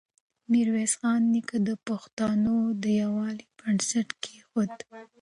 [0.51, 4.73] ميرويس خان نیکه د پښتنو د يووالي بنسټ کېښود.